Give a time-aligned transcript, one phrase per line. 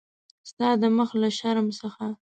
[0.49, 2.05] ستا د مخ له شرم څخه.